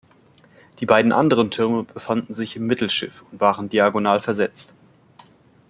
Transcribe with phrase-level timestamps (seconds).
[0.79, 4.73] Die beiden anderen Türme befanden sich im Mittelschiff und waren diagonal versetzt.